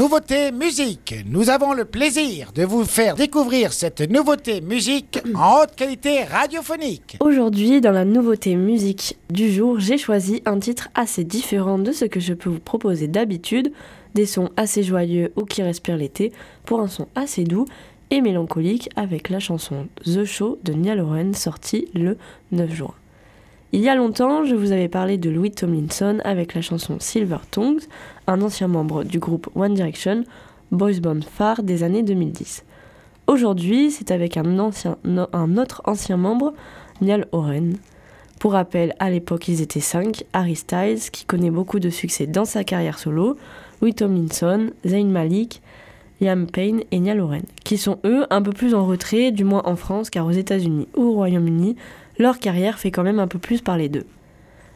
Nouveauté 0.00 0.50
musique. 0.50 1.14
Nous 1.26 1.50
avons 1.50 1.74
le 1.74 1.84
plaisir 1.84 2.52
de 2.54 2.64
vous 2.64 2.86
faire 2.86 3.16
découvrir 3.16 3.74
cette 3.74 4.00
nouveauté 4.00 4.62
musique 4.62 5.18
en 5.34 5.60
haute 5.60 5.76
qualité 5.76 6.24
radiophonique. 6.24 7.18
Aujourd'hui, 7.20 7.82
dans 7.82 7.90
la 7.90 8.06
nouveauté 8.06 8.56
musique 8.56 9.18
du 9.28 9.52
jour, 9.52 9.78
j'ai 9.78 9.98
choisi 9.98 10.40
un 10.46 10.58
titre 10.58 10.88
assez 10.94 11.22
différent 11.22 11.78
de 11.78 11.92
ce 11.92 12.06
que 12.06 12.18
je 12.18 12.32
peux 12.32 12.48
vous 12.48 12.60
proposer 12.60 13.08
d'habitude, 13.08 13.74
des 14.14 14.24
sons 14.24 14.48
assez 14.56 14.82
joyeux 14.82 15.34
ou 15.36 15.44
qui 15.44 15.62
respirent 15.62 15.98
l'été, 15.98 16.32
pour 16.64 16.80
un 16.80 16.88
son 16.88 17.06
assez 17.14 17.44
doux 17.44 17.66
et 18.10 18.22
mélancolique 18.22 18.88
avec 18.96 19.28
la 19.28 19.38
chanson 19.38 19.86
The 20.06 20.24
Show 20.24 20.58
de 20.64 20.72
Nia 20.72 20.94
Loren 20.94 21.34
sortie 21.34 21.88
le 21.92 22.16
9 22.52 22.72
juin. 22.72 22.94
Il 23.72 23.80
y 23.80 23.88
a 23.88 23.94
longtemps, 23.94 24.44
je 24.44 24.56
vous 24.56 24.72
avais 24.72 24.88
parlé 24.88 25.16
de 25.16 25.30
Louis 25.30 25.52
Tomlinson 25.52 26.18
avec 26.24 26.54
la 26.54 26.60
chanson 26.60 26.96
Silver 26.98 27.36
Tongues, 27.52 27.82
un 28.26 28.42
ancien 28.42 28.66
membre 28.66 29.04
du 29.04 29.20
groupe 29.20 29.48
One 29.54 29.74
Direction, 29.74 30.24
boys 30.72 30.98
band 31.00 31.20
phare 31.20 31.62
des 31.62 31.84
années 31.84 32.02
2010. 32.02 32.64
Aujourd'hui, 33.28 33.92
c'est 33.92 34.10
avec 34.10 34.36
un, 34.36 34.58
autre 34.58 35.82
ancien 35.84 36.16
membre, 36.16 36.52
Niall 37.00 37.28
Horan. 37.30 37.74
Pour 38.40 38.54
rappel, 38.54 38.92
à 38.98 39.08
l'époque, 39.08 39.46
ils 39.46 39.60
étaient 39.60 39.78
cinq 39.78 40.24
Harry 40.32 40.56
Styles, 40.56 41.08
qui 41.12 41.24
connaît 41.24 41.52
beaucoup 41.52 41.78
de 41.78 41.90
succès 41.90 42.26
dans 42.26 42.44
sa 42.44 42.64
carrière 42.64 42.98
solo, 42.98 43.36
Louis 43.80 43.94
Tomlinson, 43.94 44.70
Zayn 44.84 45.10
Malik, 45.12 45.62
Liam 46.20 46.48
Payne 46.48 46.82
et 46.90 46.98
Niall 46.98 47.20
Horan, 47.20 47.42
qui 47.62 47.78
sont 47.78 48.00
eux 48.04 48.26
un 48.30 48.42
peu 48.42 48.50
plus 48.50 48.74
en 48.74 48.84
retrait, 48.84 49.30
du 49.30 49.44
moins 49.44 49.62
en 49.64 49.76
France, 49.76 50.10
car 50.10 50.26
aux 50.26 50.32
États-Unis 50.32 50.88
ou 50.96 51.02
au 51.02 51.12
Royaume-Uni, 51.12 51.76
leur 52.20 52.38
carrière 52.38 52.78
fait 52.78 52.90
quand 52.90 53.02
même 53.02 53.18
un 53.18 53.26
peu 53.26 53.38
plus 53.38 53.62
parler 53.62 53.88
d'eux. 53.88 54.06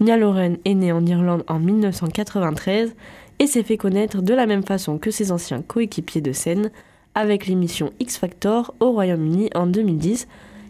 Nia 0.00 0.16
Loren 0.16 0.56
est 0.64 0.74
née 0.74 0.90
en 0.90 1.04
Irlande 1.04 1.44
en 1.48 1.58
1993 1.58 2.96
et 3.38 3.46
s'est 3.46 3.62
fait 3.62 3.76
connaître 3.76 4.22
de 4.22 4.34
la 4.34 4.46
même 4.46 4.62
façon 4.62 4.98
que 4.98 5.10
ses 5.10 5.32
anciens 5.32 5.60
coéquipiers 5.62 6.22
de 6.22 6.32
scène 6.32 6.70
avec 7.14 7.46
l'émission 7.46 7.92
X 8.00 8.16
Factor 8.16 8.74
au 8.80 8.92
Royaume-Uni 8.92 9.50
en 9.54 9.66
2010 9.66 10.26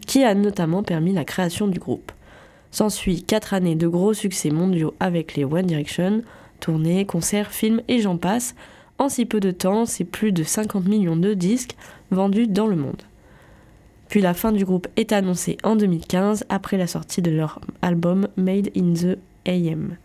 qui 0.07 0.25
a 0.25 0.35
notamment 0.35 0.83
permis 0.83 1.13
la 1.13 1.25
création 1.25 1.69
du 1.69 1.79
groupe. 1.79 2.11
S'ensuit 2.73 3.23
4 3.23 3.55
années 3.55 3.77
de 3.77 3.87
gros 3.87 4.13
succès 4.13 4.51
mondiaux 4.51 4.95
avec 4.99 5.37
les 5.37 5.45
One 5.45 5.67
Direction, 5.67 6.23
tournées, 6.59 7.07
concerts, 7.07 7.53
films 7.53 7.81
et 7.87 8.01
j'en 8.01 8.17
passe. 8.17 8.57
En 8.99 9.09
si 9.09 9.25
peu 9.25 9.39
de 9.39 9.53
temps, 9.53 9.87
c'est 9.87 10.05
plus 10.05 10.33
de 10.33 10.43
50 10.43 10.85
millions 10.87 11.17
de 11.17 11.33
disques 11.33 11.77
vendus 12.11 12.49
dans 12.49 12.67
le 12.67 12.77
monde. 12.77 13.03
Puis 14.09 14.21
la 14.21 14.35
fin 14.35 14.53
du 14.53 14.65
groupe 14.65 14.87
est 14.97 15.13
annoncée 15.13 15.57
en 15.63 15.77
2015 15.77 16.45
après 16.49 16.77
la 16.77 16.87
sortie 16.87 17.23
de 17.23 17.31
leur 17.31 17.61
album 17.83 18.29
Made 18.37 18.71
in 18.77 18.95
the 18.95 19.19
AM. 19.49 19.97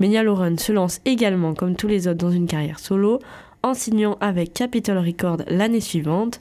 Menia 0.00 0.22
Lauren 0.22 0.56
se 0.56 0.72
lance 0.72 1.00
également 1.04 1.54
comme 1.54 1.76
tous 1.76 1.86
les 1.86 2.08
autres 2.08 2.18
dans 2.18 2.30
une 2.30 2.46
carrière 2.46 2.78
solo 2.78 3.20
en 3.62 3.74
signant 3.74 4.16
avec 4.20 4.54
Capitol 4.54 4.98
Records 4.98 5.42
l'année 5.46 5.80
suivante. 5.80 6.40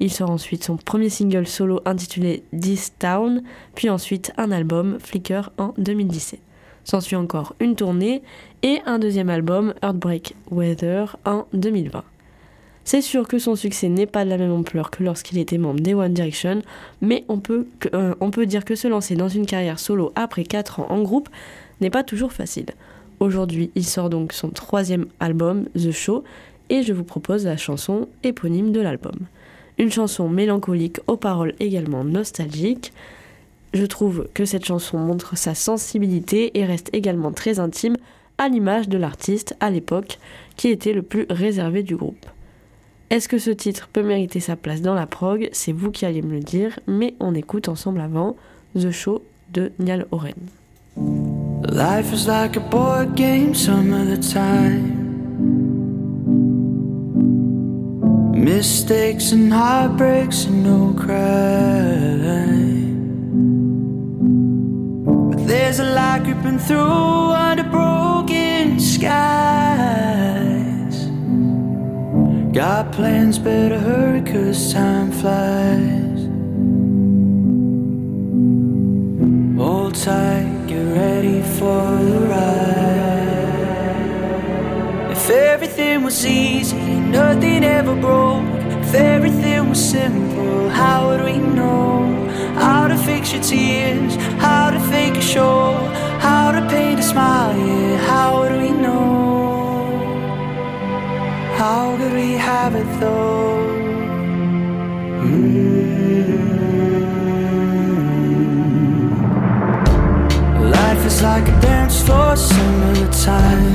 Il 0.00 0.12
sort 0.12 0.30
ensuite 0.30 0.62
son 0.62 0.76
premier 0.76 1.08
single 1.08 1.46
solo 1.46 1.80
intitulé 1.84 2.44
This 2.58 2.92
Town, 2.98 3.42
puis 3.74 3.90
ensuite 3.90 4.32
un 4.36 4.52
album 4.52 4.98
Flicker 5.00 5.50
en 5.58 5.74
2017. 5.78 6.40
S'ensuit 6.84 7.16
encore 7.16 7.54
une 7.60 7.74
tournée 7.74 8.22
et 8.62 8.80
un 8.86 8.98
deuxième 8.98 9.28
album 9.28 9.74
Heartbreak 9.82 10.36
Weather 10.50 11.16
en 11.24 11.46
2020. 11.52 12.04
C'est 12.90 13.02
sûr 13.02 13.28
que 13.28 13.38
son 13.38 13.54
succès 13.54 13.90
n'est 13.90 14.06
pas 14.06 14.24
de 14.24 14.30
la 14.30 14.38
même 14.38 14.50
ampleur 14.50 14.90
que 14.90 15.02
lorsqu'il 15.02 15.36
était 15.36 15.58
membre 15.58 15.80
des 15.80 15.92
One 15.92 16.14
Direction, 16.14 16.62
mais 17.02 17.22
on 17.28 17.38
peut, 17.38 17.66
euh, 17.92 18.14
dire 18.46 18.64
que 18.64 18.76
se 18.76 18.88
lancer 18.88 19.14
dans 19.14 19.28
une 19.28 19.44
carrière 19.44 19.78
solo 19.78 20.10
après 20.14 20.42
4 20.42 20.80
ans 20.80 20.86
en 20.88 21.02
groupe 21.02 21.28
n'est 21.82 21.90
pas 21.90 22.02
toujours 22.02 22.32
facile. 22.32 22.64
Aujourd'hui, 23.20 23.70
il 23.74 23.84
sort 23.84 24.08
donc 24.08 24.32
son 24.32 24.48
troisième 24.48 25.04
album, 25.20 25.66
The 25.74 25.90
Show, 25.90 26.24
et 26.70 26.82
je 26.82 26.94
vous 26.94 27.04
propose 27.04 27.44
la 27.44 27.58
chanson 27.58 28.08
éponyme 28.22 28.72
de 28.72 28.80
l'album. 28.80 29.18
Une 29.76 29.92
chanson 29.92 30.30
mélancolique 30.30 31.00
aux 31.08 31.18
paroles 31.18 31.52
également 31.60 32.04
nostalgiques. 32.04 32.94
Je 33.74 33.84
trouve 33.84 34.28
que 34.32 34.46
cette 34.46 34.64
chanson 34.64 34.96
montre 34.96 35.36
sa 35.36 35.54
sensibilité 35.54 36.58
et 36.58 36.64
reste 36.64 36.88
également 36.94 37.32
très 37.32 37.58
intime 37.58 37.98
à 38.38 38.48
l'image 38.48 38.88
de 38.88 38.96
l'artiste 38.96 39.56
à 39.60 39.68
l'époque 39.68 40.18
qui 40.56 40.68
était 40.68 40.94
le 40.94 41.02
plus 41.02 41.26
réservé 41.28 41.82
du 41.82 41.94
groupe. 41.94 42.24
Est-ce 43.10 43.26
que 43.26 43.38
ce 43.38 43.50
titre 43.50 43.88
peut 43.90 44.02
mériter 44.02 44.38
sa 44.38 44.54
place 44.54 44.82
dans 44.82 44.92
la 44.92 45.06
prog? 45.06 45.48
C'est 45.52 45.72
vous 45.72 45.90
qui 45.90 46.04
allez 46.04 46.20
me 46.20 46.32
le 46.32 46.40
dire, 46.40 46.78
mais 46.86 47.14
on 47.20 47.34
écoute 47.34 47.70
ensemble 47.70 48.02
avant 48.02 48.36
The 48.78 48.90
Show 48.90 49.22
de 49.50 49.72
Niall 49.78 50.06
Oren. 50.10 50.34
Life 51.70 52.12
is 52.12 52.26
like 52.26 52.58
a 52.58 52.60
board 52.60 53.14
game 53.14 53.54
some 53.54 53.94
of 53.94 54.08
the 54.08 54.18
time. 54.18 55.06
Mistakes 58.34 59.32
and 59.32 59.50
heartbreaks 59.52 60.44
and 60.44 60.62
no 60.62 60.92
crime. 60.92 61.08
But 65.30 65.46
there's 65.46 65.80
a 65.80 65.84
light 65.84 66.24
creeping 66.24 66.58
through 66.58 67.32
under 67.32 67.64
broken 67.64 68.78
sky. 68.78 70.47
Got 72.58 72.90
plans, 72.90 73.38
better 73.38 73.78
hurry, 73.78 74.20
cause 74.20 74.72
time 74.72 75.12
flies. 75.12 76.26
Hold 79.56 79.94
tight, 79.94 80.66
get 80.66 80.82
ready 80.82 81.40
for 81.56 81.84
the 82.08 82.18
ride. 82.32 83.52
If 85.12 85.30
everything 85.30 86.02
was 86.02 86.26
easy, 86.26 86.76
nothing 87.18 87.62
ever 87.62 87.94
broke. 87.94 88.42
If 88.82 88.92
everything 88.92 89.68
was 89.68 89.78
simple, 89.90 90.68
how 90.70 91.10
would 91.10 91.22
we 91.22 91.38
know? 91.38 92.12
How 92.56 92.88
to 92.88 92.96
fix 92.96 93.32
your 93.32 93.42
tears, 93.44 94.16
how 94.42 94.70
to 94.70 94.80
fake 94.90 95.14
a 95.14 95.20
show, 95.20 95.74
how 96.18 96.50
to 96.50 96.60
paint 96.68 96.98
a 96.98 97.04
smile, 97.04 97.56
yeah, 97.56 97.98
how 97.98 98.40
would 98.40 98.60
we 98.60 98.70
know? 98.72 99.07
How 101.58 101.96
could 101.96 102.12
we 102.12 102.34
have 102.34 102.76
it 102.76 102.86
though? 103.00 103.58
Mm. 105.24 105.50
Life 110.70 111.04
is 111.04 111.20
like 111.20 111.48
a 111.48 111.60
dance 111.60 112.00
floor 112.04 112.36
summertime. 112.36 113.74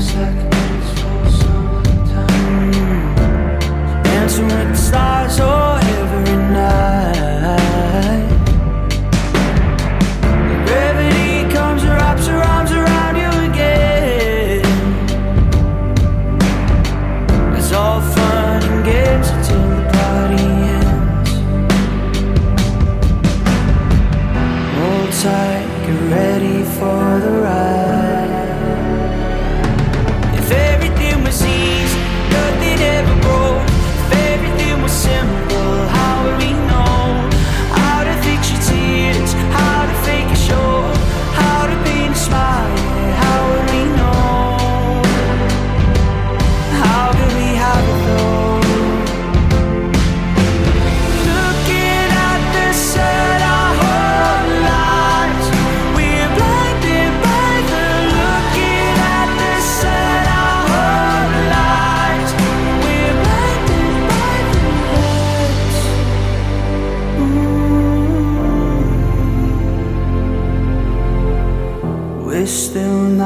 Mm. 2.29 4.03
Dancing 4.05 4.45
with 4.45 4.69
the 4.69 4.77
stars, 4.77 5.39
oh, 5.41 5.62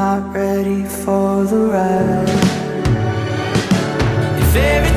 not 0.08 0.34
ready 0.34 0.84
for 0.84 1.44
the 1.44 1.60
ride. 1.74 2.28
If 4.42 4.56
everything 4.56 4.87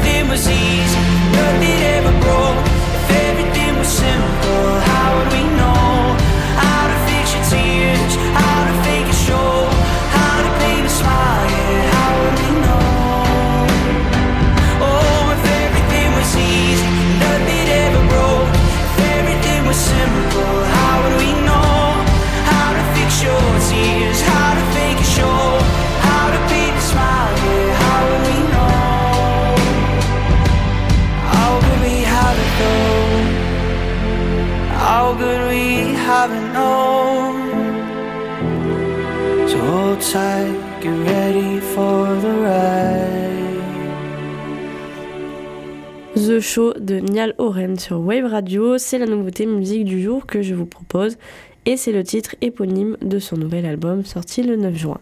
the 46.15 46.39
Show 46.39 46.74
de 46.74 46.95
Niall 46.95 47.36
Oren 47.38 47.77
sur 47.77 48.00
Wave 48.00 48.25
Radio, 48.25 48.80
c'est 48.80 48.98
la 48.98 49.06
nouveauté 49.06 49.45
musique 49.45 49.86
du 49.86 50.01
jour 50.01 50.25
que 50.25 50.42
je 50.42 50.56
vous 50.56 50.65
propose 50.65 51.19
et 51.68 51.77
c'est 51.77 51.92
le 51.92 52.03
titre 52.03 52.36
éponyme 52.42 52.98
de 53.01 53.19
son 53.19 53.38
nouvel 53.38 53.68
album 53.68 54.03
sorti 54.03 54.42
le 54.42 54.56
9 54.56 54.75
juin. 54.75 54.98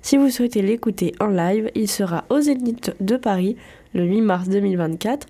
Si 0.00 0.16
vous 0.16 0.30
souhaitez 0.30 0.62
l'écouter 0.62 1.12
en 1.20 1.26
live, 1.26 1.70
il 1.74 1.86
sera 1.86 2.24
au 2.30 2.40
Zénith 2.40 2.96
de 3.00 3.18
Paris 3.18 3.56
le 3.92 4.04
8 4.04 4.22
mars 4.22 4.48
2024 4.48 5.26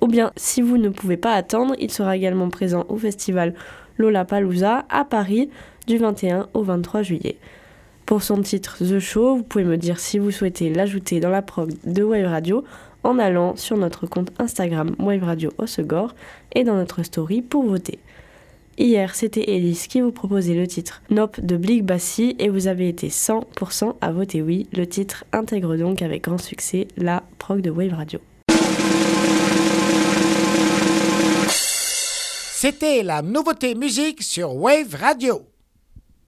ou 0.00 0.06
bien 0.06 0.32
si 0.36 0.62
vous 0.62 0.78
ne 0.78 0.88
pouvez 0.88 1.18
pas 1.18 1.34
attendre, 1.34 1.74
il 1.78 1.90
sera 1.90 2.16
également 2.16 2.48
présent 2.48 2.86
au 2.88 2.96
festival 2.96 3.52
Lollapalooza 3.98 4.86
à 4.88 5.04
Paris 5.04 5.50
du 5.86 5.98
21 5.98 6.48
au 6.54 6.62
23 6.62 7.02
juillet. 7.02 7.36
Pour 8.12 8.22
son 8.22 8.42
titre 8.42 8.76
The 8.80 8.98
Show, 8.98 9.36
vous 9.36 9.42
pouvez 9.42 9.64
me 9.64 9.78
dire 9.78 9.98
si 9.98 10.18
vous 10.18 10.30
souhaitez 10.30 10.68
l'ajouter 10.68 11.18
dans 11.18 11.30
la 11.30 11.40
prog 11.40 11.72
de 11.86 12.02
Wave 12.02 12.26
Radio 12.26 12.62
en 13.04 13.18
allant 13.18 13.56
sur 13.56 13.78
notre 13.78 14.06
compte 14.06 14.30
Instagram 14.38 14.94
Wave 14.98 15.24
Radio 15.24 15.50
Osegor 15.56 16.14
et 16.54 16.62
dans 16.62 16.74
notre 16.74 17.04
story 17.04 17.40
pour 17.40 17.64
voter. 17.64 17.98
Hier, 18.76 19.14
c'était 19.14 19.52
Elise 19.56 19.86
qui 19.86 20.02
vous 20.02 20.12
proposait 20.12 20.52
le 20.52 20.66
titre 20.66 21.00
Nope 21.08 21.40
de 21.40 21.56
Blig 21.56 21.84
Bassi 21.86 22.36
et 22.38 22.50
vous 22.50 22.66
avez 22.66 22.90
été 22.90 23.08
100% 23.08 23.94
à 24.02 24.12
voter 24.12 24.42
oui. 24.42 24.68
Le 24.74 24.86
titre 24.86 25.24
intègre 25.32 25.78
donc 25.78 26.02
avec 26.02 26.24
grand 26.24 26.36
succès 26.36 26.88
la 26.98 27.22
prog 27.38 27.62
de 27.62 27.70
Wave 27.70 27.94
Radio. 27.94 28.20
C'était 31.48 33.02
la 33.04 33.22
nouveauté 33.22 33.74
musique 33.74 34.22
sur 34.22 34.54
Wave 34.54 34.96
Radio. 35.00 35.46